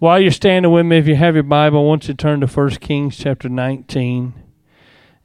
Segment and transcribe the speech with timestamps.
[0.00, 2.40] While you're standing with me, if you have your Bible, I want you to turn
[2.40, 4.32] to 1 Kings chapter 19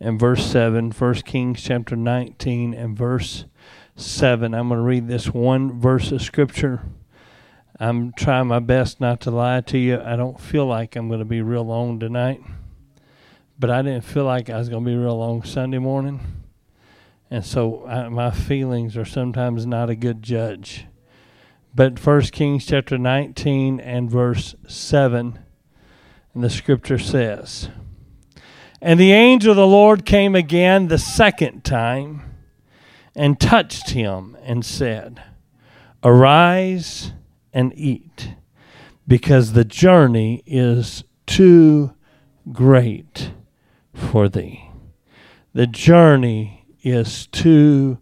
[0.01, 0.91] and verse 7.
[0.91, 3.45] 1 Kings chapter 19 and verse
[3.95, 4.53] 7.
[4.53, 6.81] I'm going to read this one verse of Scripture.
[7.79, 10.01] I'm trying my best not to lie to you.
[10.01, 12.41] I don't feel like I'm going to be real long tonight,
[13.57, 16.19] but I didn't feel like I was going to be real long Sunday morning.
[17.31, 20.85] And so I, my feelings are sometimes not a good judge.
[21.75, 25.39] But First Kings chapter 19 and verse 7,
[26.33, 27.67] and the scripture says,
[28.81, 32.21] And the angel of the Lord came again the second time
[33.13, 35.21] and touched him and said,
[36.01, 37.11] Arise
[37.51, 38.35] and eat,
[39.05, 41.93] because the journey is too
[42.53, 43.31] great
[43.93, 44.69] for thee.
[45.51, 47.97] The journey is too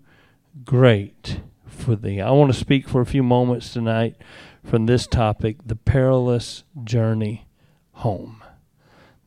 [0.64, 1.40] great
[1.84, 2.22] for thee.
[2.22, 4.16] I want to speak for a few moments tonight
[4.64, 7.48] from this topic the perilous journey
[7.94, 8.44] home.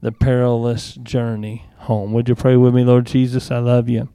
[0.01, 2.13] The perilous journey home.
[2.13, 3.51] Would you pray with me, Lord Jesus?
[3.51, 4.09] I love you.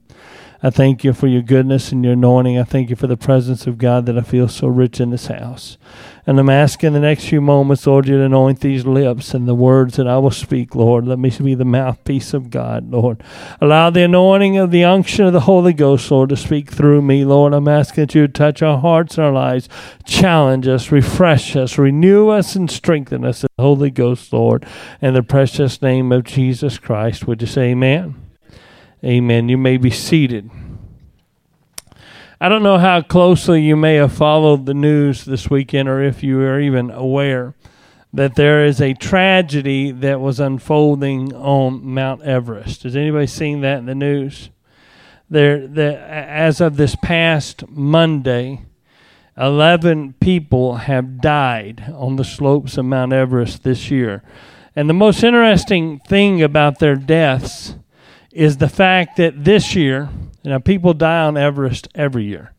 [0.64, 2.56] I thank you for your goodness and your anointing.
[2.56, 5.26] I thank you for the presence of God that I feel so rich in this
[5.26, 5.76] house.
[6.24, 9.56] And I'm asking the next few moments, Lord, you to anoint these lips and the
[9.56, 11.04] words that I will speak, Lord.
[11.04, 13.24] Let me be the mouthpiece of God, Lord.
[13.60, 17.24] Allow the anointing of the unction of the Holy Ghost, Lord, to speak through me,
[17.24, 17.54] Lord.
[17.54, 19.68] I'm asking that you touch our hearts and our lives,
[20.04, 24.64] challenge us, refresh us, renew us, and strengthen us, the Holy Ghost, Lord.
[25.00, 28.21] In the precious name of Jesus Christ, would you say amen?
[29.04, 29.48] Amen.
[29.48, 30.48] You may be seated.
[32.40, 36.22] I don't know how closely you may have followed the news this weekend or if
[36.22, 37.56] you are even aware
[38.12, 42.84] that there is a tragedy that was unfolding on Mount Everest.
[42.84, 44.50] Has anybody seen that in the news?
[45.28, 48.66] There, the, as of this past Monday,
[49.36, 54.22] 11 people have died on the slopes of Mount Everest this year.
[54.76, 57.74] And the most interesting thing about their deaths
[58.32, 60.08] is the fact that this year,
[60.44, 62.52] now people die on Everest every year.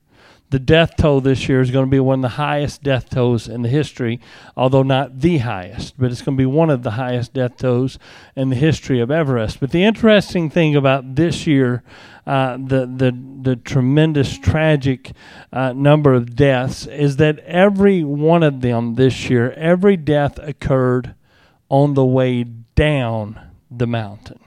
[0.53, 3.47] The death toll this year is going to be one of the highest death tolls
[3.47, 4.19] in the history,
[4.55, 7.97] although not the highest, but it's going to be one of the highest death tolls
[8.35, 9.59] in the history of Everest.
[9.59, 11.81] But the interesting thing about this year,
[12.27, 15.13] uh, the the the tremendous tragic
[15.51, 21.15] uh, number of deaths, is that every one of them this year, every death occurred
[21.67, 24.39] on the way down the mountain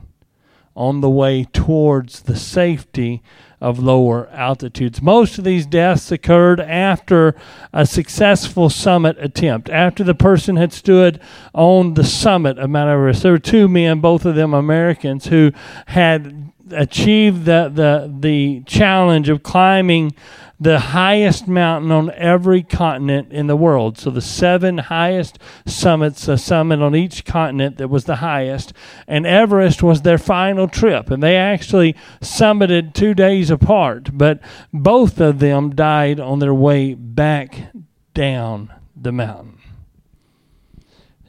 [0.77, 3.23] on the way towards the safety
[3.61, 5.01] of lower altitudes.
[5.01, 7.35] Most of these deaths occurred after
[7.73, 11.19] a successful summit attempt, after the person had stood
[11.55, 13.23] on the summit of Mount Everest.
[13.23, 15.53] There were two men, both of them Americans, who
[15.87, 20.15] had achieved the, the, the challenge of climbing
[20.59, 23.99] the highest mountain on every continent in the world.
[23.99, 28.73] So the seven highest summits, a summit on each continent that was the highest,
[29.07, 31.11] and Everest was their final trip.
[31.11, 34.41] And they actually summited two days apart, but
[34.73, 37.75] both of them died on their way back
[38.15, 39.56] down the mountain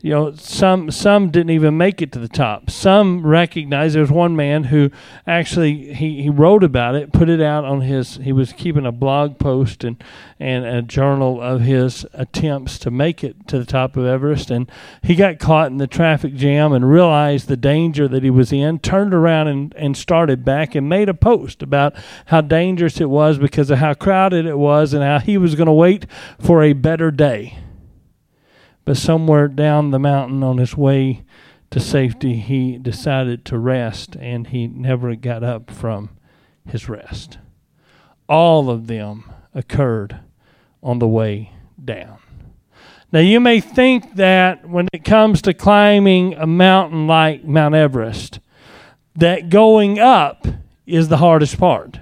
[0.08, 2.70] you know some some didn't even make it to the top.
[2.70, 4.90] Some recognized there was one man who
[5.28, 8.92] actually he, he wrote about it put it out on his he was keeping a
[8.94, 10.02] blog post and
[10.40, 14.50] and a journal of his attempts to make it to the top of everest.
[14.50, 14.72] And
[15.04, 18.80] he got caught in the traffic jam and realized the danger that he was in
[18.80, 21.94] turned around and, and started back and made a post about
[22.28, 25.66] how dangerous it was because of how crowded it was and how he was going
[25.66, 26.06] to wait
[26.40, 27.58] for a better day
[28.88, 31.22] but somewhere down the mountain on his way
[31.70, 36.10] to safety, he decided to rest and he never got up from
[36.66, 37.38] his rest.
[38.30, 40.22] All of them occurred
[40.82, 41.52] on the way
[41.84, 42.20] down.
[43.12, 48.40] Now, you may think that when it comes to climbing a mountain like Mount Everest,
[49.18, 50.48] that going up
[50.86, 52.00] is the hardest part.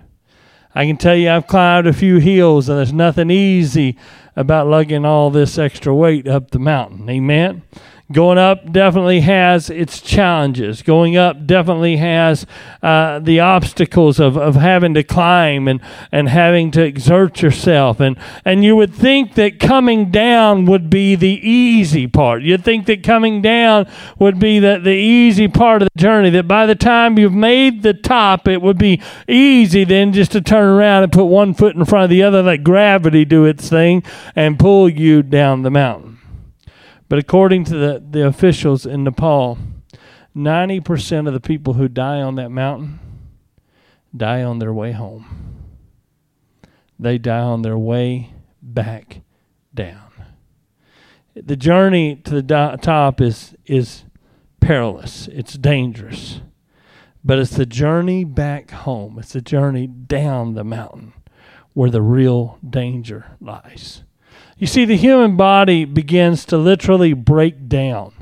[0.75, 3.97] I can tell you I've climbed a few hills and there's nothing easy
[4.35, 7.09] about lugging all this extra weight up the mountain.
[7.09, 7.63] Amen.
[8.11, 10.83] Going up definitely has its challenges.
[10.83, 12.45] Going up definitely has
[12.83, 15.81] uh, the obstacles of, of having to climb and,
[16.11, 17.99] and having to exert yourself.
[17.99, 18.15] And,
[18.45, 22.43] and you would think that coming down would be the easy part.
[22.43, 26.47] You'd think that coming down would be the, the easy part of the journey, that
[26.47, 30.67] by the time you've made the top, it would be easy then just to turn
[30.67, 34.03] around and put one foot in front of the other, let gravity do its thing,
[34.35, 36.14] and pull you down the mountain.
[37.07, 39.57] But according to the, the officials in Nepal,
[40.35, 42.99] 90% of the people who die on that mountain
[44.15, 45.25] die on their way home.
[46.99, 49.21] They die on their way back
[49.73, 50.01] down.
[51.35, 54.05] the journey to the top is is
[54.61, 55.27] perilous.
[55.27, 56.41] It's dangerous.
[57.23, 59.19] But it's the journey back home.
[59.19, 61.13] It's the journey down the mountain
[61.73, 64.03] where the real danger lies.
[64.57, 68.13] You see, the human body begins to literally break down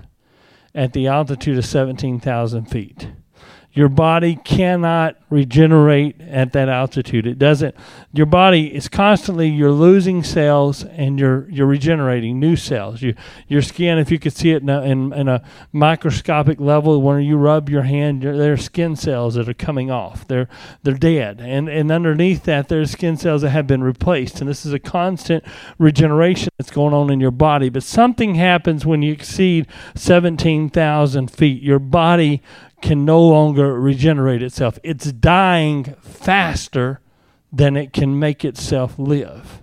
[0.73, 3.09] at the altitude of 17,000 feet.
[3.75, 7.25] Your body cannot regenerate at that altitude.
[7.25, 7.73] It doesn't.
[8.11, 13.01] Your body is constantly you're losing cells and you're you're regenerating new cells.
[13.01, 13.15] You,
[13.47, 17.23] your skin, if you could see it in a, in, in a microscopic level, when
[17.23, 20.27] you rub your hand, there are skin cells that are coming off.
[20.27, 20.47] They're
[20.83, 24.39] they're dead, and and underneath that there's skin cells that have been replaced.
[24.39, 25.43] And this is a constant
[25.79, 27.69] regeneration that's going on in your body.
[27.69, 29.65] But something happens when you exceed
[29.95, 31.63] seventeen thousand feet.
[31.63, 32.43] Your body
[32.83, 34.77] can no longer regenerate itself.
[34.83, 36.99] It's dying faster
[37.51, 39.61] than it can make itself live.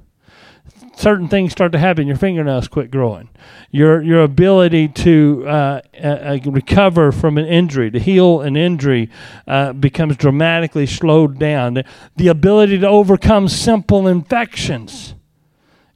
[0.97, 2.07] Certain things start to happen.
[2.07, 3.29] Your fingernails quit growing.
[3.71, 9.11] Your your ability to uh, uh, recover from an injury, to heal an injury,
[9.47, 11.83] uh, becomes dramatically slowed down.
[12.17, 15.15] The ability to overcome simple infections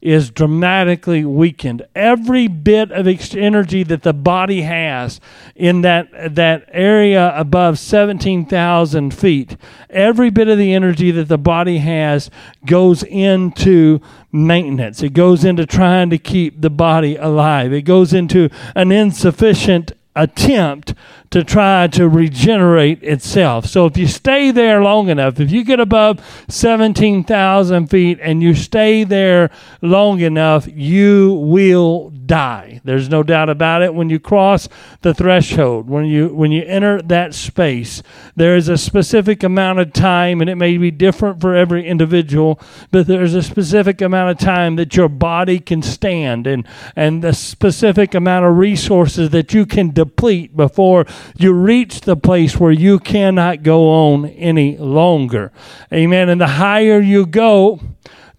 [0.04, 1.82] is dramatically weakened.
[1.94, 5.18] Every bit of energy that the body has
[5.56, 9.56] in that that area above 17,000 feet,
[9.88, 12.30] every bit of the energy that the body has
[12.66, 15.02] goes into maintenance.
[15.02, 17.72] It goes into trying to keep the body alive.
[17.72, 20.94] It goes into an insufficient attempt
[21.30, 23.66] to try to regenerate itself.
[23.66, 28.54] So if you stay there long enough, if you get above 17,000 feet and you
[28.54, 29.50] stay there
[29.82, 32.80] long enough, you will die.
[32.84, 33.94] There's no doubt about it.
[33.94, 34.68] When you cross
[35.02, 38.02] the threshold, when you when you enter that space,
[38.36, 42.60] there is a specific amount of time, and it may be different for every individual,
[42.90, 46.66] but there's a specific amount of time that your body can stand, and
[46.96, 51.06] and the specific amount of resources that you can deplete before
[51.36, 55.52] you reach the place where you cannot go on any longer.
[55.92, 56.28] Amen.
[56.28, 57.80] And the higher you go,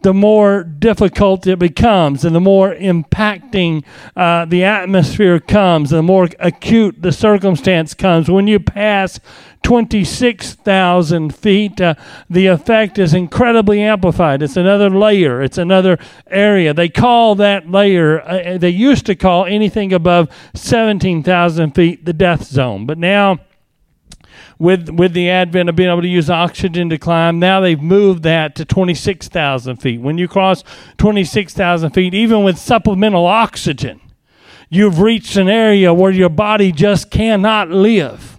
[0.05, 3.83] the more difficult it becomes and the more impacting
[4.15, 8.29] uh, the atmosphere comes, the more acute the circumstance comes.
[8.29, 9.19] When you pass
[9.63, 11.95] 26,000 feet, uh,
[12.29, 14.43] the effect is incredibly amplified.
[14.43, 15.97] It's another layer, it's another
[16.27, 16.71] area.
[16.71, 22.43] They call that layer, uh, they used to call anything above 17,000 feet the death
[22.43, 23.39] zone, but now
[24.57, 28.23] with with the advent of being able to use oxygen to climb, now they've moved
[28.23, 30.01] that to 26,000 feet.
[30.01, 30.63] When you cross
[30.97, 33.99] 26,000 feet, even with supplemental oxygen,
[34.69, 38.34] you've reached an area where your body just cannot live.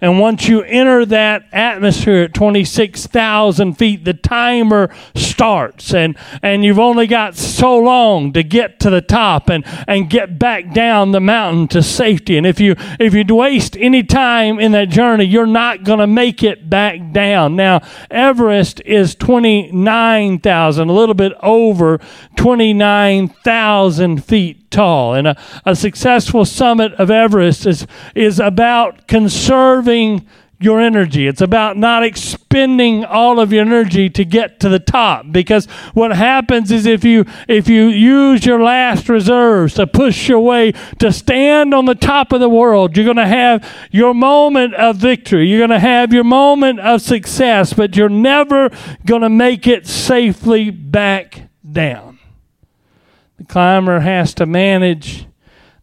[0.00, 5.92] And once you enter that atmosphere at 26,000 feet, the timer starts.
[5.92, 10.38] And, and you've only got so long to get to the top and, and get
[10.38, 12.36] back down the mountain to safety.
[12.36, 16.06] And if you, if you waste any time in that journey, you're not going to
[16.06, 17.56] make it back down.
[17.56, 17.80] Now,
[18.10, 22.00] Everest is 29,000, a little bit over
[22.36, 25.14] 29,000 feet tall.
[25.14, 30.26] And a, a successful summit of Everest is, is about conserving
[30.62, 31.26] your energy.
[31.26, 35.64] It's about not expending all of your energy to get to the top because
[35.94, 40.72] what happens is if you if you use your last reserves to push your way
[40.98, 44.96] to stand on the top of the world, you're going to have your moment of
[44.96, 45.48] victory.
[45.48, 48.70] You're going to have your moment of success, but you're never
[49.06, 52.09] going to make it safely back down.
[53.40, 55.26] The climber has to manage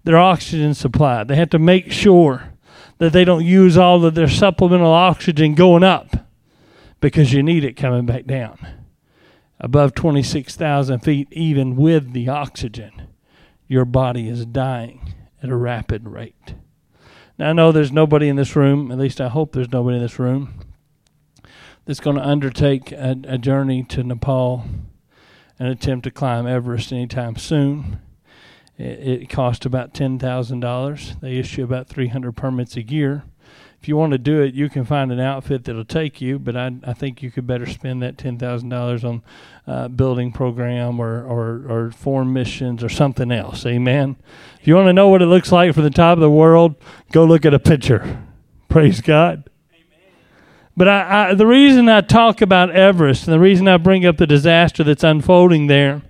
[0.04, 1.24] their oxygen supply.
[1.24, 2.54] They have to make sure
[3.00, 6.28] that they don't use all of their supplemental oxygen going up
[7.00, 8.60] because you need it coming back down.
[9.60, 13.08] Above 26,000 feet, even with the oxygen,
[13.68, 16.54] your body is dying at a rapid rate.
[17.40, 20.04] Now, I know there's nobody in this room, at least I hope there's nobody in
[20.04, 20.60] this room,
[21.86, 24.64] that's going to undertake a, a journey to Nepal
[25.60, 28.00] an attempt to climb Everest anytime soon.
[28.78, 31.16] It, it costs about ten thousand dollars.
[31.22, 33.24] They issue about three hundred permits a year.
[33.80, 36.58] If you want to do it, you can find an outfit that'll take you, but
[36.58, 39.22] I, I think you could better spend that ten thousand dollars on
[39.68, 43.66] uh, building program or, or or foreign missions or something else.
[43.66, 44.16] Amen.
[44.60, 46.76] If you want to know what it looks like from the top of the world,
[47.12, 48.24] go look at a picture.
[48.68, 49.48] Praise God.
[50.78, 54.18] But I, I, the reason I talk about Everest and the reason I bring up
[54.18, 56.04] the disaster that's unfolding there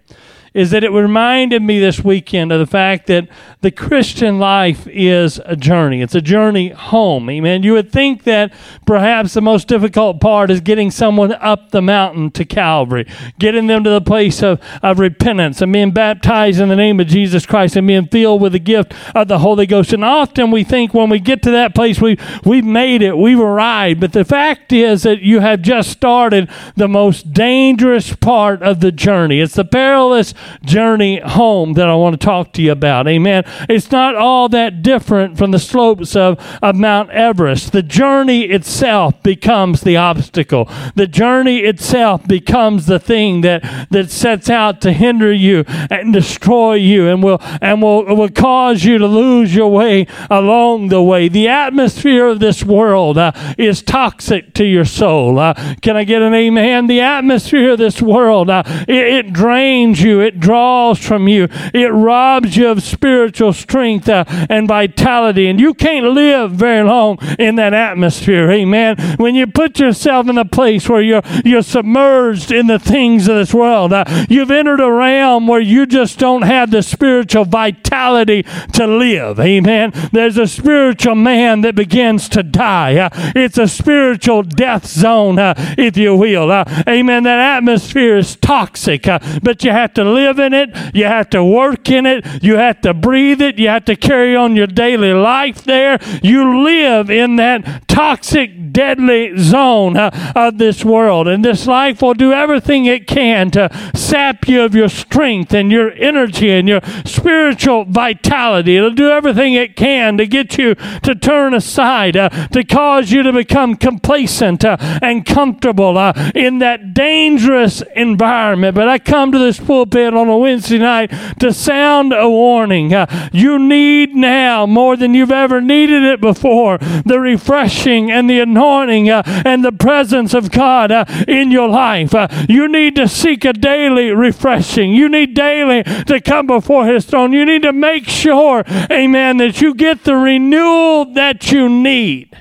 [0.58, 3.30] is that it reminded me this weekend of the fact that
[3.62, 6.02] the Christian life is a journey.
[6.02, 7.30] It's a journey home.
[7.30, 7.62] Amen.
[7.62, 8.52] You would think that
[8.84, 13.06] perhaps the most difficult part is getting someone up the mountain to Calvary,
[13.38, 17.06] getting them to the place of, of repentance and being baptized in the name of
[17.06, 19.94] Jesus Christ and being filled with the gift of the Holy Ghost.
[19.94, 23.40] And often we think when we get to that place, we, we've made it, we've
[23.40, 24.00] arrived.
[24.00, 28.92] But the fact is that you have just started the most dangerous part of the
[28.92, 29.40] journey.
[29.40, 33.08] It's the perilous journey home that I want to talk to you about.
[33.08, 33.44] Amen.
[33.70, 37.72] It's not all that different from the slopes of, of Mount Everest.
[37.72, 40.70] The journey itself becomes the obstacle.
[40.96, 46.76] The journey itself becomes the thing that, that sets out to hinder you and destroy
[46.76, 51.28] you and will and will, will cause you to lose your way along the way.
[51.28, 55.40] The atmosphere of this world uh, is toxic to your soul.
[55.40, 56.88] Uh, can I get an amen?
[56.88, 61.92] The atmosphere of this world, uh, it, it, drains you, it draws from you, it
[61.92, 67.56] robs you of spiritual strength uh, and vitality, and you can't live very long in
[67.56, 68.52] that atmosphere.
[68.52, 68.98] Amen.
[69.18, 73.36] When you put yourself in a place where you're you're submerged in the things of
[73.36, 78.44] this world, uh, you've entered a realm where you just don't have the spiritual vitality
[78.74, 79.40] to live.
[79.40, 79.92] Amen.
[80.12, 82.98] There's a spiritual man that begins to die.
[82.98, 86.52] Uh, it's a spiritual death zone, uh, if you will.
[86.52, 87.24] Uh, amen.
[87.24, 90.70] That atmosphere is toxic, uh, but you have to live in it.
[90.94, 92.44] You have to work in it.
[92.44, 93.58] You have to breathe it.
[93.58, 96.00] You have to carry on your daily life there.
[96.22, 101.28] You live in that toxic, deadly zone uh, of this world.
[101.28, 105.72] And this life will do everything it can to sap you of your strength and
[105.72, 108.78] your energy and your spiritual vitality.
[108.78, 113.24] It'll do everything it can to get you to turn aside, uh, to cause you
[113.24, 118.76] to become complacent uh, and comfortable uh, in that dangerous environment.
[118.76, 121.08] But I come to this pulpit on a Wednesday night
[121.40, 122.94] to sound a warning.
[122.94, 128.40] Uh, you need now, more than you've ever needed it before, the refreshing and the
[128.40, 132.14] anointing uh, and the presence of God uh, in your life.
[132.50, 134.94] you need to seek a daily refreshing.
[134.94, 137.34] You need daily to come before His throne.
[137.34, 142.38] You need to make sure, amen, that you get the renewal that you need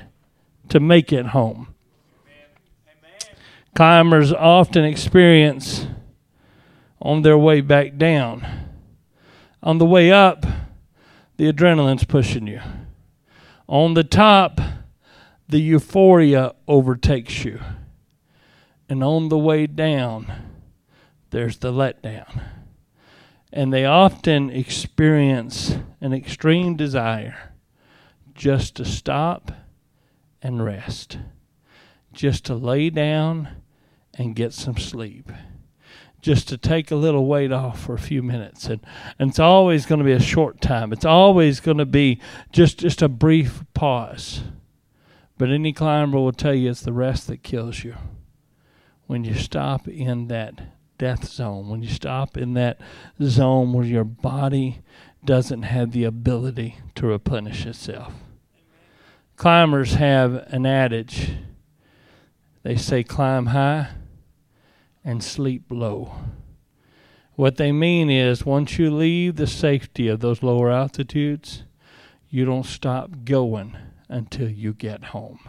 [0.69, 1.73] to make it home.
[3.75, 5.85] Climbers often experience
[7.07, 8.45] on their way back down.
[9.63, 10.45] On the way up,
[11.37, 12.59] the adrenaline's pushing you.
[13.65, 14.59] On the top,
[15.47, 17.61] the euphoria overtakes you.
[18.89, 20.29] And on the way down,
[21.29, 22.43] there's the letdown.
[23.53, 27.53] And they often experience an extreme desire
[28.35, 29.53] just to stop
[30.41, 31.19] and rest,
[32.11, 33.47] just to lay down
[34.13, 35.31] and get some sleep,
[36.21, 38.65] just to take a little weight off for a few minutes.
[38.65, 38.81] And,
[39.19, 42.19] and it's always going to be a short time, it's always going to be
[42.51, 44.41] just, just a brief pause.
[45.37, 47.95] But any climber will tell you it's the rest that kills you.
[49.05, 50.59] When you stop in that
[50.97, 52.79] death zone, when you stop in that
[53.21, 54.81] zone where your body
[55.23, 58.13] doesn't have the ability to replenish itself.
[59.35, 61.33] Climbers have an adage.
[62.63, 63.89] They say, climb high
[65.07, 66.11] and sleep low.
[67.35, 71.63] What they mean is, once you leave the safety of those lower altitudes,
[72.29, 73.77] you don't stop going
[74.09, 75.39] until you get home.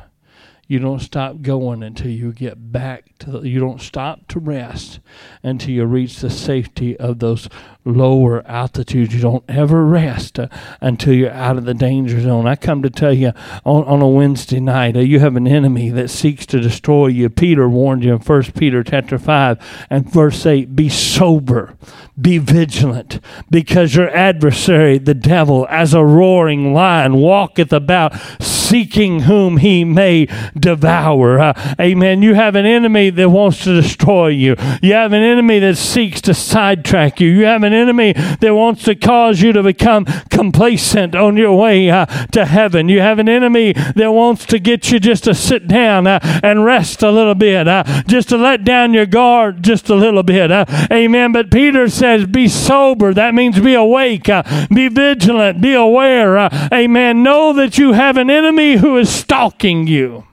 [0.68, 5.00] You don't stop going until you get back to the, you don't stop to rest
[5.42, 7.48] until you reach the safety of those
[7.86, 9.14] lower altitudes.
[9.14, 10.48] You don't ever rest uh,
[10.82, 12.46] until you're out of the danger zone.
[12.46, 13.32] I come to tell you
[13.64, 17.30] on, on a Wednesday night, uh, you have an enemy that seeks to destroy you.
[17.30, 21.78] Peter warned you in 1 Peter chapter 5 and verse 8, be sober,
[22.20, 28.12] be vigilant, because your adversary, the devil, as a roaring lion, walketh about
[28.68, 31.38] seeking whom he may devour.
[31.38, 32.20] Uh, amen.
[32.20, 34.56] You have an enemy that wants to destroy you.
[34.82, 37.28] You have an enemy that seeks to sidetrack you.
[37.28, 41.90] You have an enemy that wants to cause you to become complacent on your way
[41.90, 42.90] uh, to heaven.
[42.90, 46.64] You have an enemy that wants to get you just to sit down uh, and
[46.64, 50.52] rest a little bit, uh, just to let down your guard just a little bit.
[50.52, 51.32] Uh, amen.
[51.32, 53.14] But Peter says, be sober.
[53.14, 56.36] That means be awake, uh, be vigilant, be aware.
[56.70, 57.22] amen.
[57.22, 60.26] Know that you have an enemy enemy who is stalking you.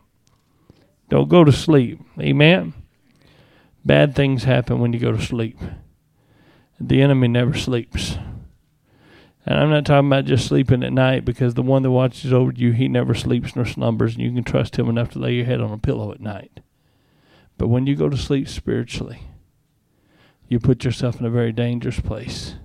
[1.10, 2.00] Don't go to sleep.
[2.20, 2.74] Amen.
[3.86, 5.60] Bad things happen when you go to sleep.
[6.80, 8.18] The enemy never sleeps.
[9.46, 12.52] And I'm not talking about just sleeping at night because the one that watches over
[12.52, 15.46] you, he never sleeps nor slumbers, and you can trust him enough to lay your
[15.46, 16.62] head on a pillow at night.
[17.60, 19.22] But when you go to sleep spiritually,
[20.48, 22.56] you put yourself in a very dangerous place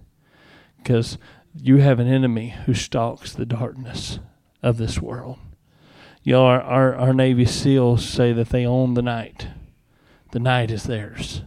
[0.79, 1.19] because
[1.55, 4.21] you have an enemy who stalks the darkness
[4.63, 5.39] of this world.
[6.31, 9.49] You our, our, our Navy SEALs say that they own the night.
[10.31, 11.43] The night is theirs.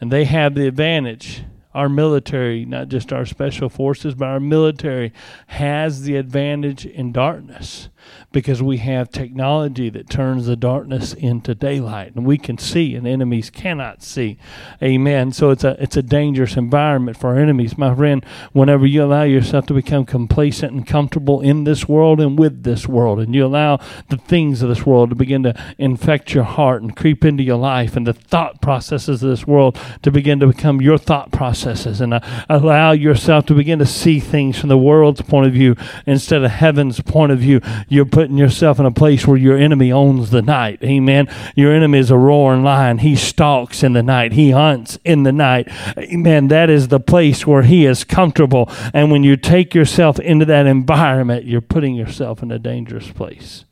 [0.00, 5.12] And they have the advantage our military, not just our special forces, but our military
[5.46, 7.88] has the advantage in darkness
[8.32, 13.06] because we have technology that turns the darkness into daylight and we can see and
[13.06, 14.38] enemies cannot see.
[14.82, 15.32] Amen.
[15.32, 17.78] So it's a it's a dangerous environment for our enemies.
[17.78, 22.38] My friend whenever you allow yourself to become complacent and comfortable in this world and
[22.38, 26.34] with this world and you allow the things of this world to begin to infect
[26.34, 30.10] your heart and creep into your life and the thought processes of this world to
[30.10, 34.58] begin to become your thought processes and uh, allow yourself to begin to see things
[34.58, 37.60] from the world's point of view instead of heaven's point of view
[37.94, 40.82] you're putting yourself in a place where your enemy owns the night.
[40.82, 41.28] Amen.
[41.54, 42.98] Your enemy is a roaring lion.
[42.98, 44.32] He stalks in the night.
[44.32, 45.68] He hunts in the night.
[45.96, 46.48] Amen.
[46.48, 48.70] That is the place where he is comfortable.
[48.92, 53.64] And when you take yourself into that environment, you're putting yourself in a dangerous place.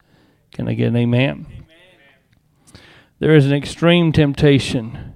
[0.52, 1.47] Can I get an amen?
[1.47, 2.83] amen.
[3.19, 5.14] There is an extreme temptation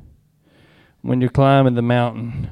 [1.02, 2.50] when you're climbing the mountain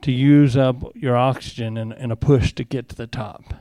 [0.00, 3.54] to use up your oxygen in, in a push to get to the top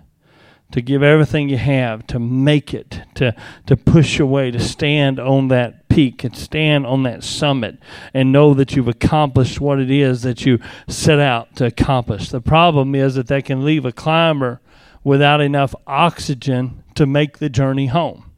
[0.73, 3.35] to give everything you have to make it, to,
[3.67, 7.77] to push away, to stand on that peak and stand on that summit
[8.11, 12.29] and know that you've accomplished what it is that you set out to accomplish.
[12.29, 14.61] The problem is that they can leave a climber
[15.03, 18.32] without enough oxygen to make the journey home.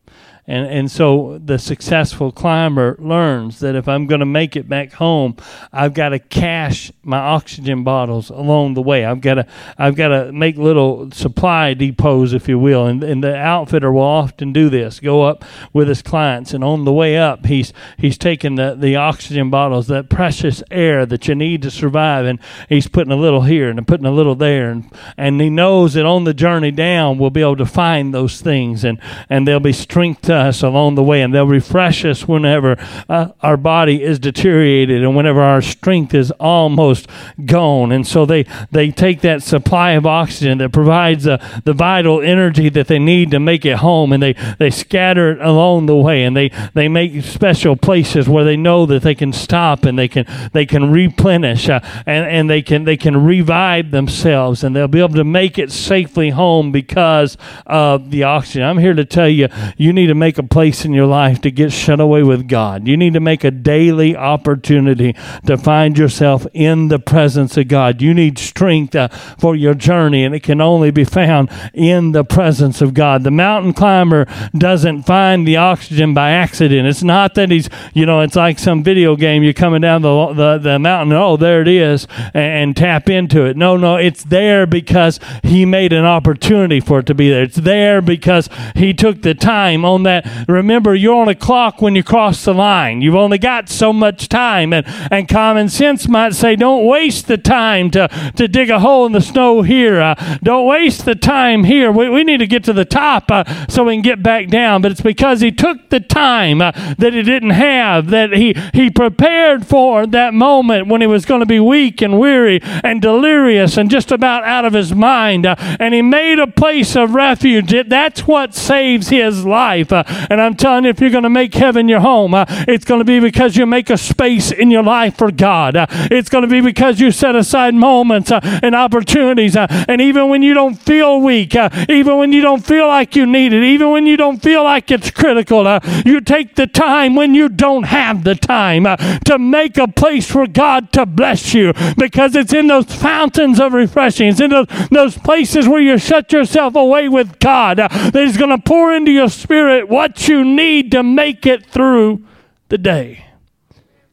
[0.47, 4.93] And, and so the successful climber learns that if I'm going to make it back
[4.93, 5.37] home,
[5.73, 9.05] I've got to cache my oxygen bottles along the way.
[9.05, 9.47] I've got to
[9.77, 12.85] I've got to make little supply depots, if you will.
[12.85, 16.85] And, and the outfitter will often do this: go up with his clients, and on
[16.85, 21.33] the way up, he's he's taking the the oxygen bottles, that precious air that you
[21.33, 24.91] need to survive, and he's putting a little here and putting a little there, and
[25.17, 28.83] and he knows that on the journey down, we'll be able to find those things,
[28.83, 32.77] and and there'll be strength us along the way, and they'll refresh us whenever
[33.09, 37.07] uh, our body is deteriorated and whenever our strength is almost
[37.45, 37.91] gone.
[37.91, 42.69] And so they, they take that supply of oxygen that provides uh, the vital energy
[42.69, 46.23] that they need to make it home, and they, they scatter it along the way,
[46.23, 50.07] and they, they make special places where they know that they can stop and they
[50.07, 54.87] can they can replenish uh, and, and they can they can revive themselves, and they'll
[54.87, 58.63] be able to make it safely home because of the oxygen.
[58.63, 61.51] I'm here to tell you, you need to make a place in your life to
[61.51, 62.87] get shut away with God.
[62.87, 68.01] You need to make a daily opportunity to find yourself in the presence of God.
[68.01, 72.23] You need strength uh, for your journey, and it can only be found in the
[72.23, 73.23] presence of God.
[73.23, 74.25] The mountain climber
[74.57, 76.87] doesn't find the oxygen by accident.
[76.87, 79.43] It's not that he's, you know, it's like some video game.
[79.43, 83.45] You're coming down the, the, the mountain, oh, there it is, and, and tap into
[83.45, 83.55] it.
[83.55, 87.43] No, no, it's there because he made an opportunity for it to be there.
[87.43, 91.81] It's there because he took the time on that that remember you're on a clock
[91.81, 93.01] when you cross the line.
[93.01, 94.73] You've only got so much time.
[94.73, 99.05] And, and common sense might say, don't waste the time to, to dig a hole
[99.05, 100.01] in the snow here.
[100.01, 101.91] Uh, don't waste the time here.
[101.91, 104.81] We, we need to get to the top uh, so we can get back down.
[104.81, 108.89] But it's because he took the time uh, that he didn't have, that he, he
[108.89, 113.77] prepared for that moment when he was going to be weak and weary and delirious
[113.77, 115.45] and just about out of his mind.
[115.45, 117.73] Uh, and he made a place of refuge.
[117.73, 119.91] It, that's what saves his life.
[119.91, 122.85] Uh, and I'm telling you, if you're going to make heaven your home, uh, it's
[122.85, 125.75] going to be because you make a space in your life for God.
[125.75, 129.55] Uh, it's going to be because you set aside moments uh, and opportunities.
[129.55, 133.15] Uh, and even when you don't feel weak, uh, even when you don't feel like
[133.15, 136.67] you need it, even when you don't feel like it's critical, uh, you take the
[136.67, 138.83] time when you don't have the time
[139.25, 143.73] to make a place for God to bless you because it's in those fountains of
[143.73, 144.27] refreshing.
[144.27, 148.49] It's in those, those places where you shut yourself away with God that He's going
[148.49, 152.21] to pour into your spirit what you need to make it through
[152.67, 153.27] the day.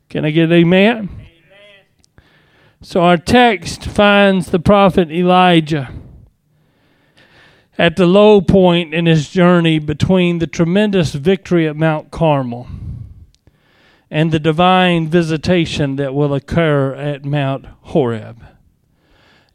[0.08, 0.96] Can I get an amen?
[0.96, 2.24] amen?
[2.80, 5.92] So our text finds the prophet Elijah
[7.76, 12.68] at the low point in his journey between the tremendous victory at Mount Carmel
[14.08, 18.40] and the divine visitation that will occur at Mount Horeb.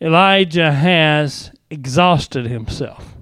[0.02, 3.17] Elijah has exhausted himself.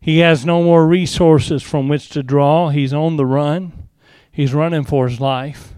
[0.00, 2.70] He has no more resources from which to draw.
[2.70, 3.88] He's on the run.
[4.32, 5.74] He's running for his life.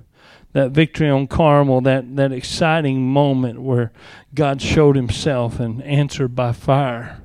[0.53, 3.91] That victory on Carmel, that, that exciting moment where
[4.35, 7.23] God showed himself and answered by fire,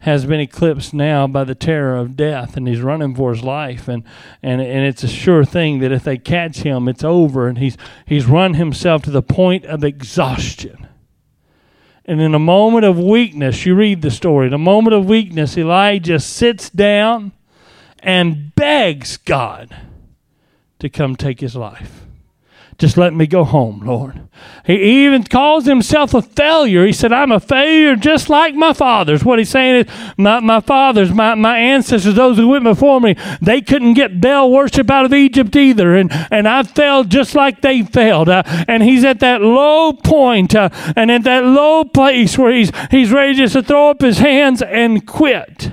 [0.00, 3.86] has been eclipsed now by the terror of death, and he's running for his life,
[3.86, 4.02] and
[4.42, 7.76] and and it's a sure thing that if they catch him, it's over, and he's
[8.06, 10.88] he's run himself to the point of exhaustion.
[12.10, 14.48] And in a moment of weakness, you read the story.
[14.48, 17.30] In a moment of weakness, Elijah sits down
[18.00, 19.76] and begs God
[20.80, 22.06] to come take his life.
[22.80, 24.26] Just let me go home, Lord.
[24.64, 26.86] He even calls himself a failure.
[26.86, 29.22] He said, I'm a failure just like my fathers.
[29.22, 33.16] What he's saying is, my, my fathers, my, my ancestors, those who went before me,
[33.42, 35.94] they couldn't get Baal worship out of Egypt either.
[35.94, 38.30] And, and I failed just like they failed.
[38.30, 42.72] Uh, and he's at that low point, uh, and at that low place where he's,
[42.90, 45.72] he's ready just to throw up his hands and quit.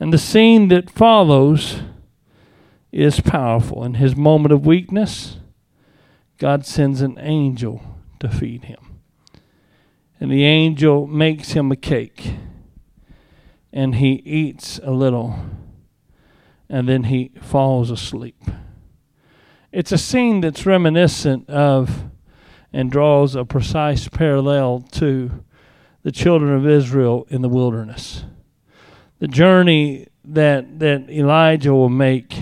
[0.00, 1.82] And the scene that follows
[2.90, 3.84] is powerful.
[3.84, 5.40] In his moment of weakness,
[6.44, 7.80] God sends an angel
[8.20, 9.00] to feed him.
[10.20, 12.34] And the angel makes him a cake.
[13.72, 15.38] And he eats a little.
[16.68, 18.36] And then he falls asleep.
[19.72, 22.10] It's a scene that's reminiscent of
[22.74, 25.42] and draws a precise parallel to
[26.02, 28.24] the children of Israel in the wilderness.
[29.18, 32.38] The journey that, that Elijah will make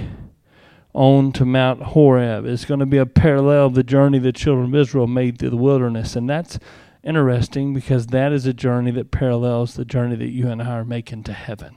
[0.94, 2.44] on to Mount Horeb.
[2.44, 5.50] It's going to be a parallel of the journey the children of Israel made through
[5.50, 6.16] the wilderness.
[6.16, 6.58] And that's
[7.02, 10.84] interesting because that is a journey that parallels the journey that you and I are
[10.84, 11.76] making to heaven.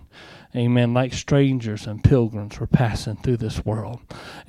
[0.56, 0.94] Amen.
[0.94, 4.00] Like strangers and pilgrims, we're passing through this world.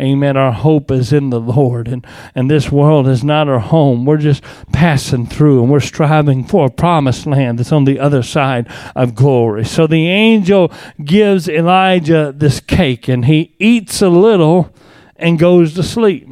[0.00, 0.36] Amen.
[0.36, 4.04] Our hope is in the Lord, and, and this world is not our home.
[4.04, 8.22] We're just passing through, and we're striving for a promised land that's on the other
[8.22, 9.64] side of glory.
[9.64, 10.72] So the angel
[11.04, 14.72] gives Elijah this cake, and he eats a little
[15.16, 16.28] and goes to sleep.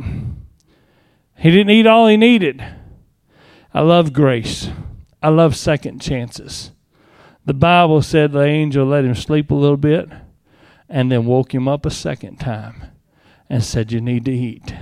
[1.37, 2.65] He didn't eat all he needed.
[3.73, 4.69] I love grace,
[5.21, 6.71] I love second chances.
[7.47, 10.09] The Bible said the angel let him sleep a little bit
[10.89, 12.85] and then woke him up a second time
[13.51, 14.75] and said, You need to eat.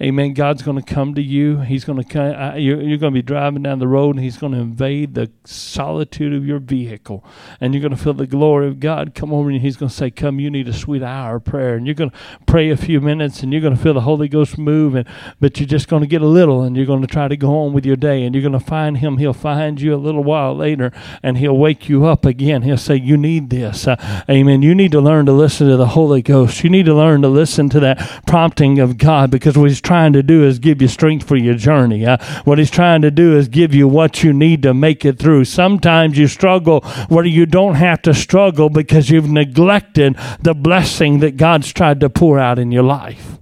[0.00, 0.32] Amen.
[0.32, 1.58] God's going to come to you.
[1.58, 2.32] He's going to come.
[2.32, 5.14] Uh, you're, you're going to be driving down the road, and He's going to invade
[5.14, 7.24] the solitude of your vehicle,
[7.60, 9.58] and you're going to feel the glory of God come over you.
[9.58, 12.10] He's going to say, "Come, you need a sweet hour of prayer," and you're going
[12.10, 15.08] to pray a few minutes, and you're going to feel the Holy Ghost move, and
[15.40, 17.58] but you're just going to get a little, and you're going to try to go
[17.58, 19.18] on with your day, and you're going to find Him.
[19.18, 20.92] He'll find you a little while later,
[21.24, 22.62] and He'll wake you up again.
[22.62, 23.96] He'll say, "You need this." Uh,
[24.30, 24.62] amen.
[24.62, 26.62] You need to learn to listen to the Holy Ghost.
[26.62, 30.22] You need to learn to listen to that prompting of God, because He's trying to
[30.22, 32.04] do is give you strength for your journey.
[32.04, 35.18] Uh, what he's trying to do is give you what you need to make it
[35.18, 35.46] through.
[35.46, 41.38] Sometimes you struggle where you don't have to struggle because you've neglected the blessing that
[41.38, 43.38] God's tried to pour out in your life.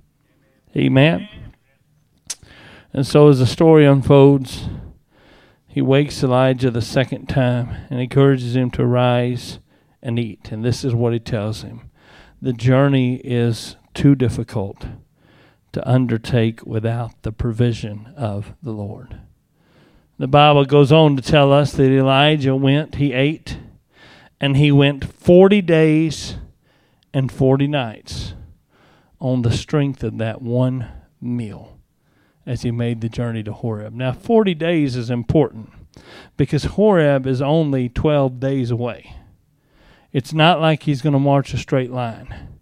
[0.76, 1.28] Amen.
[2.92, 4.68] And so as the story unfolds,
[5.66, 9.58] he wakes Elijah the second time and encourages him to rise
[10.00, 10.52] and eat.
[10.52, 11.90] And this is what he tells him
[12.40, 14.86] the journey is too difficult
[15.76, 19.20] to undertake without the provision of the Lord.
[20.18, 23.58] The Bible goes on to tell us that Elijah went, he ate,
[24.40, 26.36] and he went 40 days
[27.12, 28.32] and 40 nights
[29.20, 30.88] on the strength of that one
[31.20, 31.78] meal
[32.46, 33.92] as he made the journey to Horeb.
[33.92, 35.68] Now, 40 days is important
[36.38, 39.14] because Horeb is only 12 days away.
[40.10, 42.55] It's not like he's going to march a straight line.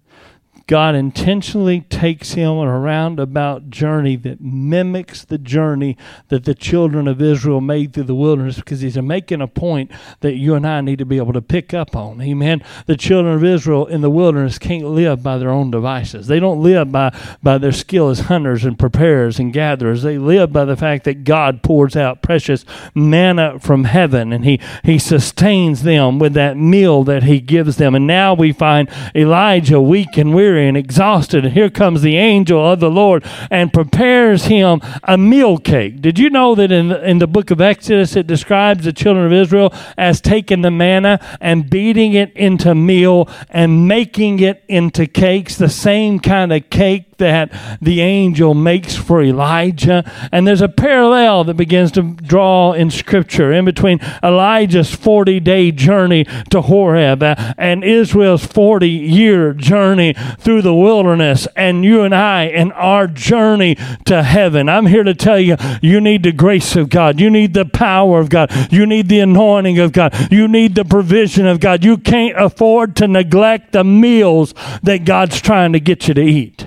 [0.66, 5.98] God intentionally takes him on a roundabout journey that mimics the journey
[6.28, 10.36] that the children of Israel made through the wilderness because he's making a point that
[10.36, 12.22] you and I need to be able to pick up on.
[12.22, 12.64] Amen.
[12.86, 16.28] The children of Israel in the wilderness can't live by their own devices.
[16.28, 20.02] They don't live by, by their skill as hunters and preparers and gatherers.
[20.02, 24.60] They live by the fact that God pours out precious manna from heaven and he,
[24.82, 27.94] he sustains them with that meal that he gives them.
[27.94, 31.44] And now we find Elijah weak and weary weary and exhausted.
[31.44, 36.00] And here comes the angel of the Lord and prepares him a meal cake.
[36.00, 39.32] Did you know that in in the book of Exodus it describes the children of
[39.32, 45.56] Israel as taking the manna and beating it into meal and making it into cakes,
[45.56, 50.10] the same kind of cake that the angel makes for Elijah.
[50.32, 55.70] And there's a parallel that begins to draw in Scripture in between Elijah's 40 day
[55.70, 62.44] journey to Horeb and Israel's 40 year journey through the wilderness, and you and I
[62.44, 64.68] and our journey to heaven.
[64.68, 67.20] I'm here to tell you, you need the grace of God.
[67.20, 68.50] You need the power of God.
[68.72, 70.14] You need the anointing of God.
[70.30, 71.84] You need the provision of God.
[71.84, 76.66] You can't afford to neglect the meals that God's trying to get you to eat.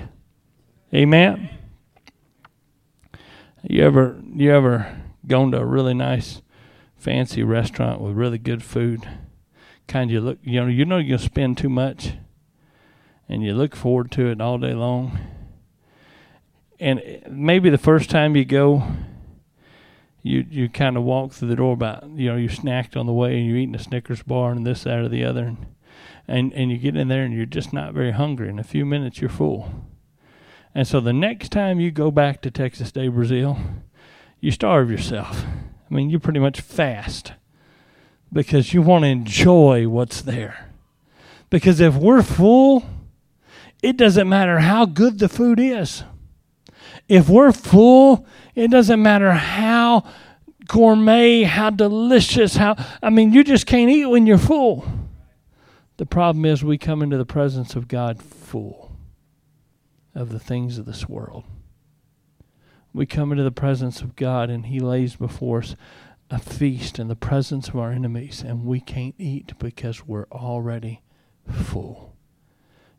[0.94, 1.50] Amen.
[3.62, 4.96] You ever you ever
[5.26, 6.40] gone to a really nice
[6.96, 9.06] fancy restaurant with really good food?
[9.88, 12.12] kind you look, you know, you know you'll spend too much,
[13.28, 15.18] and you look forward to it all day long.
[16.78, 18.84] And maybe the first time you go,
[20.22, 23.12] you you kind of walk through the door about you know you snacked on the
[23.12, 25.66] way and you're eating a Snickers bar and this that or the other, and
[26.28, 28.48] and and you get in there and you're just not very hungry.
[28.48, 29.87] In a few minutes, you're full.
[30.74, 33.58] And so the next time you go back to Texas de Brazil,
[34.40, 35.44] you starve yourself.
[35.90, 37.32] I mean, you pretty much fast
[38.32, 40.70] because you want to enjoy what's there.
[41.50, 42.84] Because if we're full,
[43.82, 46.04] it doesn't matter how good the food is.
[47.08, 50.04] If we're full, it doesn't matter how
[50.66, 54.86] gourmet, how delicious, how, I mean, you just can't eat when you're full.
[55.96, 58.87] The problem is we come into the presence of God full
[60.14, 61.44] of the things of this world.
[62.92, 65.76] We come into the presence of God and He lays before us
[66.30, 71.00] a feast in the presence of our enemies, and we can't eat because we're already
[71.50, 72.14] full.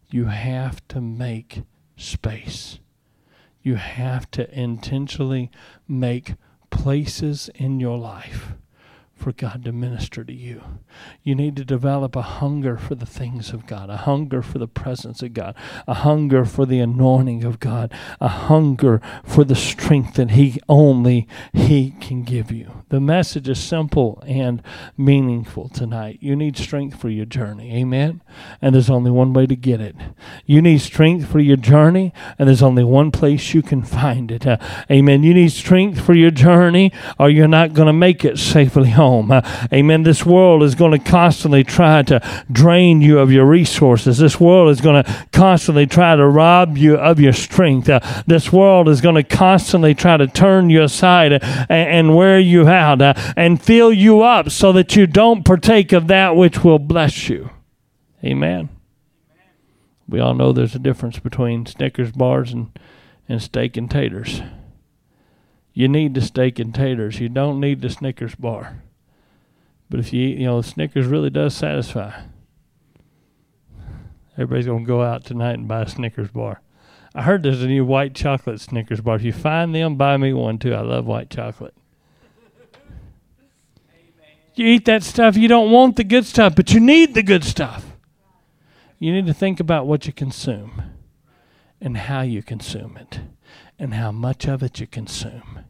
[0.09, 1.63] You have to make
[1.95, 2.79] space.
[3.61, 5.51] You have to intentionally
[5.87, 6.33] make
[6.71, 8.53] places in your life
[9.19, 10.63] for God to minister to you.
[11.23, 14.67] You need to develop a hunger for the things of God, a hunger for the
[14.67, 15.55] presence of God,
[15.87, 21.27] a hunger for the anointing of God, a hunger for the strength that He only
[21.53, 22.83] He can give you.
[22.89, 24.63] The message is simple and
[24.97, 26.19] meaningful tonight.
[26.21, 27.75] You need strength for your journey.
[27.75, 28.21] Amen.
[28.61, 29.95] And there's only one way to get it.
[30.45, 34.47] You need strength for your journey, and there's only one place you can find it.
[34.47, 34.57] Uh,
[34.89, 35.23] amen.
[35.23, 39.08] You need strength for your journey, or you're not going to make it safely home
[39.09, 39.31] home.
[39.31, 39.41] Uh,
[39.73, 40.03] amen.
[40.03, 44.17] This world is going to constantly try to drain you of your resources.
[44.19, 47.89] This world is going to constantly try to rob you of your strength.
[47.89, 52.39] Uh, this world is going to constantly try to turn you aside and, and wear
[52.39, 56.63] you out uh, and fill you up so that you don't partake of that which
[56.63, 57.49] will bless you.
[58.23, 58.69] Amen.
[60.07, 62.77] We all know there's a difference between Snickers bars and,
[63.27, 64.41] and steak and taters.
[65.73, 67.19] You need the steak and taters.
[67.19, 68.81] You don't need the Snickers bar.
[69.89, 72.21] But if you eat, you know, Snickers really does satisfy.
[74.33, 76.61] Everybody's going to go out tonight and buy a Snickers bar.
[77.15, 79.15] I heard there's a new white chocolate Snickers bar.
[79.15, 80.73] If you find them, buy me one too.
[80.73, 81.73] I love white chocolate.
[84.55, 87.45] You eat that stuff, you don't want the good stuff, but you need the good
[87.45, 87.85] stuff.
[88.99, 90.83] You need to think about what you consume
[91.79, 93.21] and how you consume it
[93.79, 95.61] and how much of it you consume.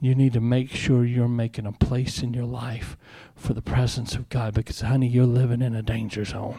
[0.00, 2.96] You need to make sure you're making a place in your life
[3.34, 6.58] for the presence of God because, honey, you're living in a danger zone.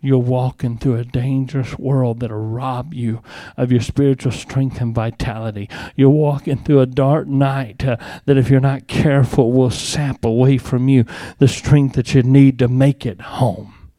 [0.00, 3.22] You're walking through a dangerous world that'll rob you
[3.56, 5.68] of your spiritual strength and vitality.
[5.96, 10.58] You're walking through a dark night uh, that, if you're not careful, will sap away
[10.58, 11.04] from you
[11.38, 13.90] the strength that you need to make it home.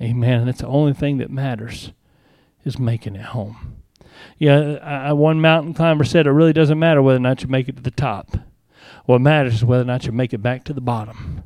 [0.00, 0.48] Amen.
[0.48, 1.92] It's the only thing that matters
[2.64, 3.75] is making it home.
[4.38, 7.68] Yeah, I, one mountain climber said it really doesn't matter whether or not you make
[7.68, 8.36] it to the top.
[9.06, 11.44] What matters is whether or not you make it back to the bottom.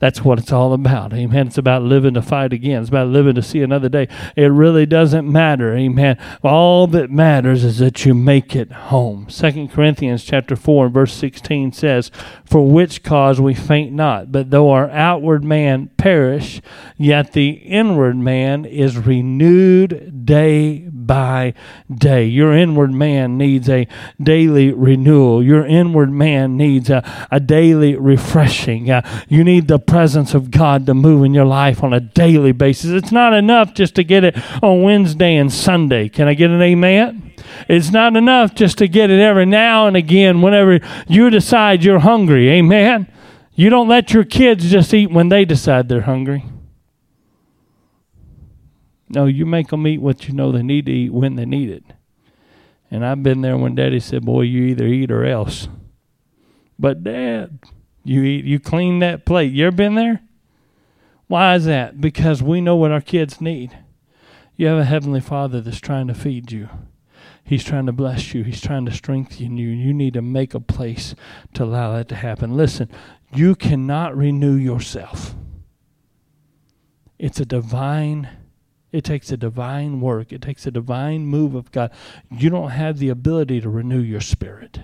[0.00, 1.12] That's what it's all about.
[1.12, 1.48] Amen.
[1.48, 2.82] It's about living to fight again.
[2.82, 4.06] It's about living to see another day.
[4.36, 5.76] It really doesn't matter.
[5.76, 6.16] Amen.
[6.44, 9.28] All that matters is that you make it home.
[9.28, 12.12] Second Corinthians chapter 4 and verse 16 says,
[12.44, 16.60] For which cause we faint not, but though our outward man perish,
[16.96, 21.54] yet the inward man is renewed day by
[21.92, 22.26] day.
[22.26, 23.88] Your inward man needs a
[24.22, 25.42] daily renewal.
[25.42, 28.88] Your inward man needs a, a daily refreshing.
[28.88, 32.52] Uh, you need the presence of God to move in your life on a daily
[32.52, 32.92] basis.
[32.92, 36.08] It's not enough just to get it on Wednesday and Sunday.
[36.08, 37.32] Can I get an amen?
[37.68, 41.98] It's not enough just to get it every now and again whenever you decide you're
[41.98, 42.50] hungry.
[42.50, 43.10] Amen.
[43.54, 46.44] You don't let your kids just eat when they decide they're hungry.
[49.08, 51.70] No, you make them eat what you know they need to eat when they need
[51.70, 51.84] it.
[52.90, 55.68] And I've been there when Daddy said, "Boy, you either eat or else."
[56.78, 57.58] But Dad,
[58.04, 59.52] you eat, you clean that plate.
[59.52, 60.20] You ever been there?
[61.26, 62.00] Why is that?
[62.00, 63.76] Because we know what our kids need.
[64.56, 66.68] You have a heavenly Father that's trying to feed you.
[67.44, 68.44] He's trying to bless you.
[68.44, 69.68] He's trying to strengthen you.
[69.68, 71.14] You need to make a place
[71.54, 72.56] to allow that to happen.
[72.56, 72.90] Listen,
[73.34, 75.34] you cannot renew yourself.
[77.18, 78.28] It's a divine
[78.90, 80.32] it takes a divine work.
[80.32, 81.90] It takes a divine move of God.
[82.30, 84.80] You don't have the ability to renew your spirit.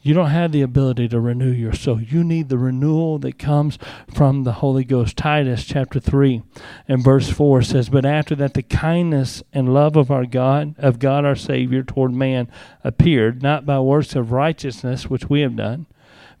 [0.00, 2.00] You don't have the ability to renew your soul.
[2.00, 3.78] You need the renewal that comes
[4.12, 5.16] from the Holy Ghost.
[5.16, 6.42] Titus chapter 3
[6.86, 11.00] and verse 4 says, But after that the kindness and love of our God, of
[11.00, 12.48] God our Savior toward man
[12.84, 15.86] appeared, not by works of righteousness which we have done,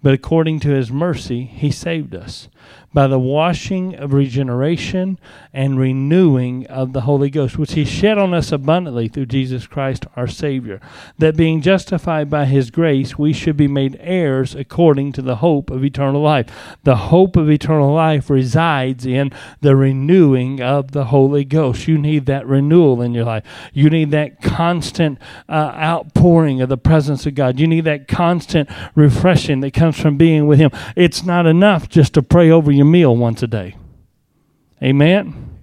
[0.02, 2.48] but according to his mercy he saved us
[2.98, 5.20] by the washing of regeneration
[5.52, 10.06] and renewing of the Holy Ghost, which He shed on us abundantly through Jesus Christ
[10.16, 10.80] our Savior,
[11.16, 15.70] that being justified by His grace, we should be made heirs according to the hope
[15.70, 16.76] of eternal life.
[16.82, 19.30] The hope of eternal life resides in
[19.60, 21.86] the renewing of the Holy Ghost.
[21.86, 23.44] You need that renewal in your life.
[23.72, 27.60] You need that constant uh, outpouring of the presence of God.
[27.60, 30.72] You need that constant refreshing that comes from being with Him.
[30.96, 33.76] It's not enough just to pray over your meal once a day.
[34.82, 35.60] Amen.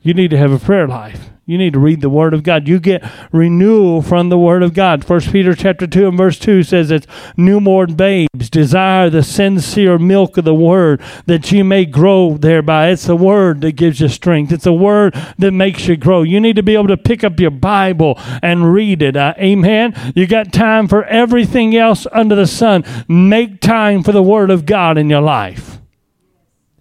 [0.00, 1.30] You need to have a prayer life.
[1.46, 2.68] You need to read the Word of God.
[2.68, 5.04] You get renewal from the Word of God.
[5.04, 10.38] First Peter chapter two and verse two says it's newborn babes desire the sincere milk
[10.38, 12.90] of the Word that you may grow thereby.
[12.90, 14.52] It's the Word that gives you strength.
[14.52, 16.22] It's the Word that makes you grow.
[16.22, 19.16] You need to be able to pick up your Bible and read it.
[19.16, 20.12] Uh, amen.
[20.14, 22.84] You got time for everything else under the sun.
[23.06, 25.73] Make time for the Word of God in your life.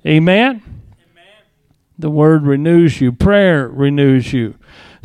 [0.05, 0.61] Amen.
[1.97, 3.11] The word renews you.
[3.11, 4.55] Prayer renews you.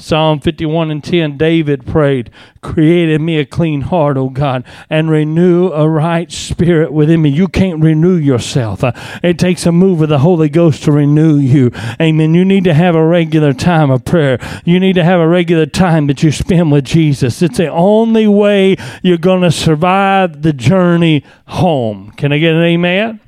[0.00, 2.30] Psalm 51 and 10, David prayed,
[2.62, 7.30] Create in me a clean heart, O God, and renew a right spirit within me.
[7.30, 8.84] You can't renew yourself.
[8.84, 8.92] Uh,
[9.24, 11.72] it takes a move of the Holy Ghost to renew you.
[12.00, 12.32] Amen.
[12.32, 14.38] You need to have a regular time of prayer.
[14.64, 17.42] You need to have a regular time that you spend with Jesus.
[17.42, 22.12] It's the only way you're going to survive the journey home.
[22.12, 23.20] Can I get an amen?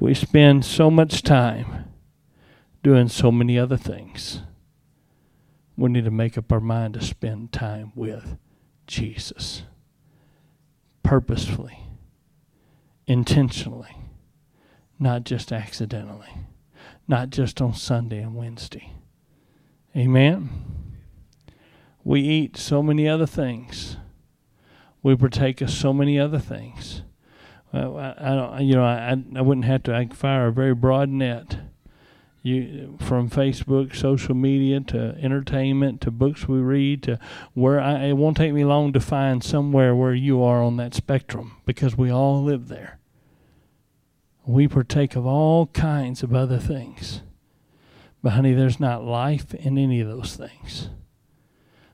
[0.00, 1.84] We spend so much time
[2.82, 4.40] doing so many other things.
[5.76, 8.38] We need to make up our mind to spend time with
[8.86, 9.62] Jesus
[11.02, 11.80] purposefully,
[13.06, 13.94] intentionally,
[14.98, 16.32] not just accidentally,
[17.06, 18.94] not just on Sunday and Wednesday.
[19.94, 20.48] Amen.
[22.04, 23.98] We eat so many other things.
[25.02, 27.02] We partake of so many other things.
[27.72, 29.94] I, I don't, you know, I, I wouldn't have to.
[29.94, 31.58] I fire a very broad net
[32.42, 37.18] you from Facebook, social media to entertainment to books we read to
[37.54, 40.94] where I, it won't take me long to find somewhere where you are on that
[40.94, 42.98] spectrum because we all live there.
[44.46, 47.22] We partake of all kinds of other things.
[48.22, 50.88] But honey, there's not life in any of those things.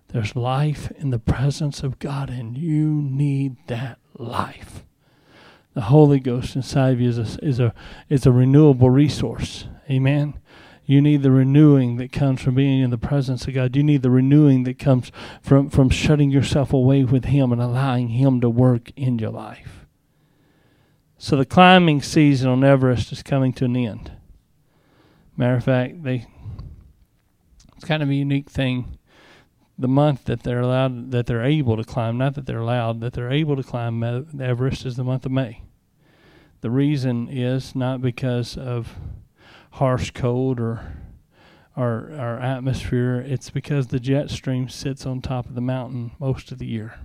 [0.09, 4.86] There's life in the presence of God, and you need that life.
[5.77, 7.75] The Holy Ghost inside of you is a, is a,
[8.09, 9.67] is a renewable resource.
[9.91, 10.41] Amen.
[10.87, 13.77] You need the renewing that comes from being in the presence of God.
[13.77, 15.13] You need the renewing that comes
[15.43, 19.85] from, from shutting yourself away with Him and allowing Him to work in your life.
[21.19, 24.13] So the climbing season on Everest is coming to an end.
[25.37, 26.27] Matter of fact, they
[27.75, 28.97] it's kind of a unique thing.
[29.79, 33.13] The month that they're allowed, that they're able to climb, not that they're allowed, that
[33.13, 34.03] they're able to climb
[34.41, 35.66] Everest is the month of May.
[36.67, 38.93] The reason is not because of
[39.71, 40.95] harsh cold or
[41.77, 46.51] our our atmosphere, it's because the jet stream sits on top of the mountain most
[46.51, 46.99] of the year.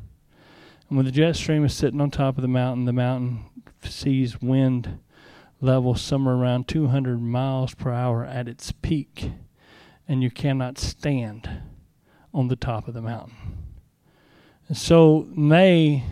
[0.89, 3.45] And when the jet stream is sitting on top of the mountain, the mountain
[3.83, 4.97] sees wind
[5.59, 9.29] level somewhere around 200 miles per hour at its peak,
[10.07, 11.47] and you cannot stand
[12.33, 13.35] on the top of the mountain.
[14.67, 16.03] And so, May,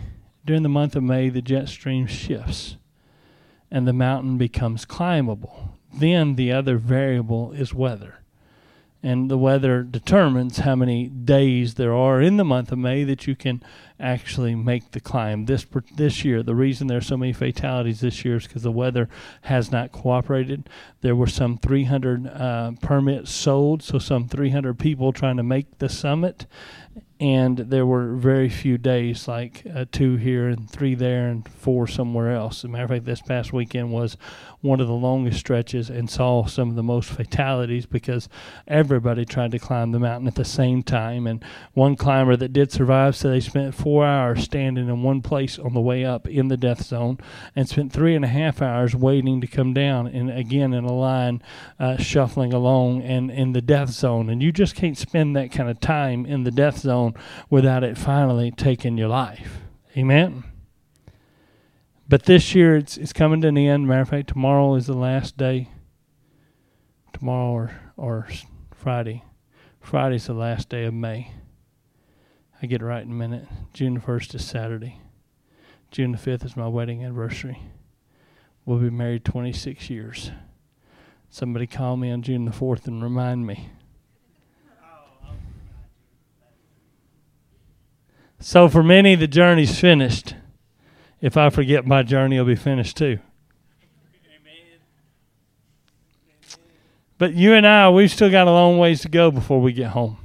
[0.46, 2.76] during the month of May, the jet stream shifts
[3.70, 5.78] and the mountain becomes climbable.
[5.92, 8.16] Then the other variable is weather.
[9.02, 13.26] And the weather determines how many days there are in the month of May that
[13.26, 13.62] you can
[13.98, 15.46] actually make the climb.
[15.46, 15.64] This
[15.96, 19.08] this year, the reason there are so many fatalities this year is because the weather
[19.42, 20.68] has not cooperated.
[21.00, 25.88] There were some 300 uh, permits sold, so some 300 people trying to make the
[25.88, 26.44] summit,
[27.20, 31.86] and there were very few days, like uh, two here and three there and four
[31.86, 32.60] somewhere else.
[32.60, 34.16] As a matter of fact, this past weekend was
[34.62, 38.28] one of the longest stretches and saw some of the most fatalities because
[38.66, 41.26] everybody tried to climb the mountain at the same time.
[41.26, 45.58] And one climber that did survive said they spent four hours standing in one place
[45.58, 47.18] on the way up in the death zone
[47.54, 50.92] and spent three and a half hours waiting to come down and again in a
[50.92, 51.42] line
[51.78, 54.30] uh, shuffling along and in the death zone.
[54.30, 57.09] And you just can't spend that kind of time in the death zone
[57.48, 59.58] without it finally taking your life.
[59.96, 60.44] Amen.
[62.08, 63.86] But this year it's it's coming to an end.
[63.86, 65.68] Matter of fact, tomorrow is the last day.
[67.12, 68.28] Tomorrow or or
[68.74, 69.24] Friday.
[69.80, 71.32] Friday's the last day of May.
[72.60, 73.46] I get it right in a minute.
[73.72, 75.00] June the first is Saturday.
[75.90, 77.60] June the fifth is my wedding anniversary.
[78.64, 80.30] We'll be married twenty six years.
[81.28, 83.70] Somebody call me on June the fourth and remind me.
[88.40, 90.34] So for many, the journey's finished.
[91.20, 93.18] If I forget my journey, will be finished too.
[97.18, 99.90] But you and I, we've still got a long ways to go before we get
[99.90, 100.16] home.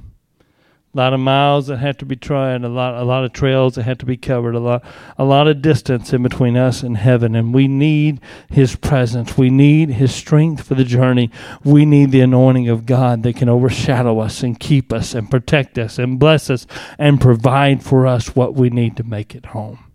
[0.96, 3.74] A lot of miles that had to be tried, a lot, a lot of trails
[3.74, 4.82] that had to be covered, a lot,
[5.18, 7.36] a lot of distance in between us and heaven.
[7.36, 8.18] And we need
[8.48, 9.36] His presence.
[9.36, 11.30] We need His strength for the journey.
[11.62, 15.76] We need the anointing of God that can overshadow us and keep us and protect
[15.76, 16.66] us and bless us
[16.98, 19.92] and provide for us what we need to make it home.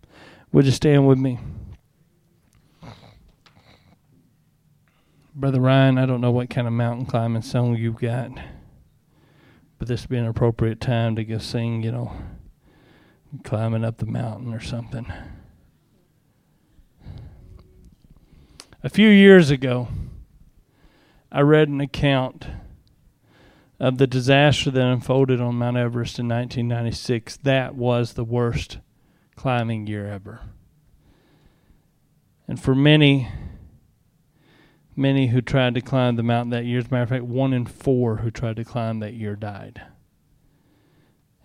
[0.52, 1.40] Would you stand with me?
[5.34, 8.30] Brother Ryan, I don't know what kind of mountain climbing song you've got
[9.82, 12.12] but this would be an appropriate time to go sing, you know,
[13.42, 15.12] climbing up the mountain or something.
[18.84, 19.88] A few years ago,
[21.32, 22.46] I read an account
[23.80, 27.38] of the disaster that unfolded on Mount Everest in 1996.
[27.38, 28.78] That was the worst
[29.34, 30.42] climbing year ever.
[32.46, 33.26] And for many,
[34.96, 36.78] many who tried to climb the mountain that year.
[36.78, 39.82] As a matter of fact, one in four who tried to climb that year died.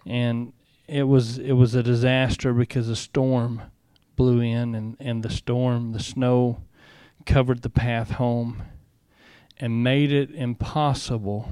[0.05, 0.53] And
[0.87, 3.61] it was it was a disaster because a storm
[4.15, 6.63] blew in and, and the storm, the snow
[7.25, 8.63] covered the path home
[9.59, 11.49] and made it impossible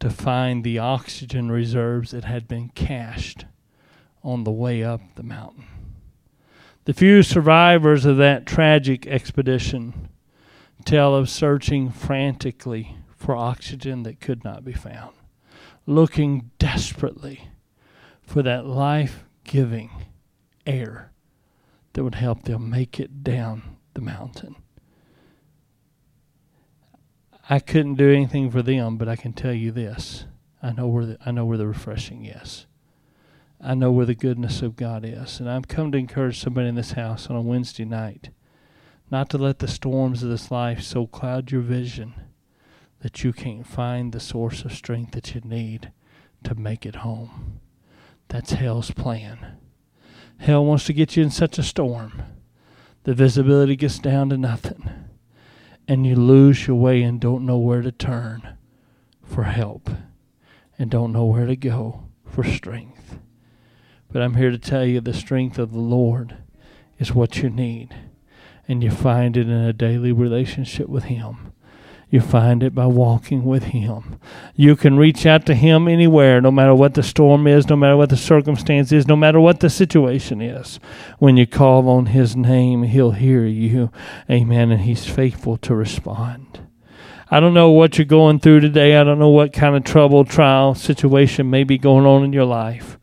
[0.00, 3.44] to find the oxygen reserves that had been cached
[4.22, 5.64] on the way up the mountain.
[6.84, 10.05] The few survivors of that tragic expedition
[10.84, 15.14] tell of searching frantically for oxygen that could not be found,
[15.86, 17.48] looking desperately
[18.20, 19.90] for that life giving
[20.66, 21.12] air
[21.92, 23.62] that would help them make it down
[23.94, 24.56] the mountain.
[27.48, 30.26] I couldn't do anything for them, but I can tell you this.
[30.62, 32.66] I know where the, I know where the refreshing is.
[33.60, 35.40] I know where the goodness of God is.
[35.40, 38.30] And I've come to encourage somebody in this house on a Wednesday night
[39.10, 42.14] not to let the storms of this life so cloud your vision
[43.00, 45.92] that you can't find the source of strength that you need
[46.42, 47.60] to make it home.
[48.28, 49.58] That's hell's plan.
[50.38, 52.22] Hell wants to get you in such a storm.
[53.04, 54.90] The visibility gets down to nothing.
[55.86, 58.56] And you lose your way and don't know where to turn
[59.22, 59.88] for help
[60.78, 63.18] and don't know where to go for strength.
[64.10, 66.38] But I'm here to tell you the strength of the Lord
[66.98, 67.94] is what you need
[68.68, 71.52] and you find it in a daily relationship with Him.
[72.08, 74.20] You find it by walking with Him.
[74.54, 77.96] You can reach out to Him anywhere, no matter what the storm is, no matter
[77.96, 80.78] what the circumstance is, no matter what the situation is.
[81.18, 83.90] When you call on His name, He'll hear you.
[84.30, 84.70] Amen.
[84.70, 86.60] And He's faithful to respond.
[87.28, 88.96] I don't know what you're going through today.
[88.96, 92.44] I don't know what kind of trouble, trial, situation may be going on in your
[92.44, 92.98] life.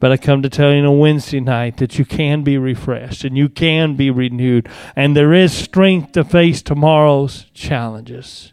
[0.00, 3.24] But I come to tell you on a Wednesday night that you can be refreshed
[3.24, 4.68] and you can be renewed.
[4.94, 8.52] And there is strength to face tomorrow's challenges.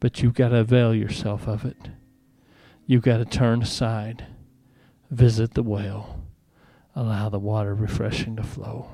[0.00, 1.90] But you've got to avail yourself of it.
[2.86, 4.26] You've got to turn aside,
[5.10, 6.24] visit the well,
[6.96, 8.90] allow the water refreshing to flow.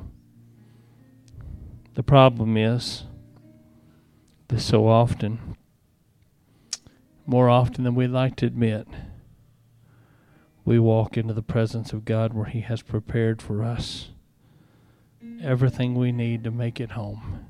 [1.94, 3.04] The problem is
[4.48, 5.56] that so often,
[7.24, 8.88] more often than we'd like to admit,
[10.64, 14.10] we walk into the presence of God where He has prepared for us
[15.42, 17.46] everything we need to make it home.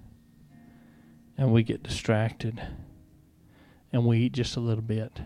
[1.36, 2.60] And we get distracted
[3.92, 5.20] and we eat just a little bit,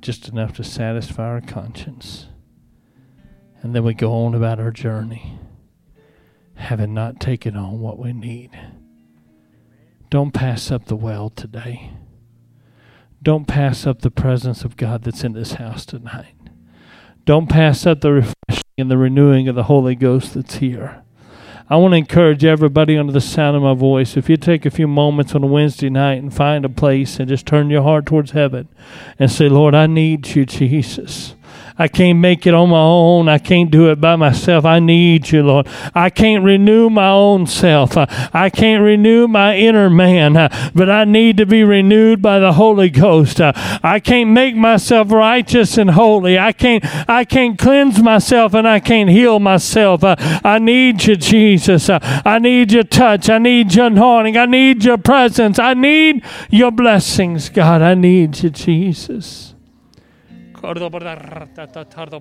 [0.00, 2.26] just enough to satisfy our conscience.
[3.62, 5.38] And then we go on about our journey,
[6.54, 8.50] having not taken on what we need.
[10.10, 11.92] Don't pass up the well today.
[13.22, 16.35] Don't pass up the presence of God that's in this house tonight.
[17.26, 21.02] Don't pass up the refreshing and the renewing of the Holy Ghost that's here.
[21.68, 24.16] I want to encourage everybody under the sound of my voice.
[24.16, 27.28] If you take a few moments on a Wednesday night and find a place and
[27.28, 28.68] just turn your heart towards heaven
[29.18, 31.34] and say, Lord, I need you, Jesus.
[31.78, 33.28] I can't make it on my own.
[33.28, 34.64] I can't do it by myself.
[34.64, 35.68] I need you, Lord.
[35.94, 37.96] I can't renew my own self.
[37.96, 42.38] Uh, I can't renew my inner man, uh, but I need to be renewed by
[42.38, 43.40] the Holy Ghost.
[43.40, 43.52] Uh,
[43.82, 46.38] I can't make myself righteous and holy.
[46.38, 50.00] I can't I can't cleanse myself and I can't heal myself.
[50.02, 51.90] I need you, Jesus.
[51.90, 53.28] I need your touch.
[53.28, 54.36] I need your anointing.
[54.36, 55.58] I need your presence.
[55.58, 57.82] I need your blessings, God.
[57.82, 59.55] I need you, Jesus.
[60.66, 61.14] ordo borda,
[62.02, 62.20] ordo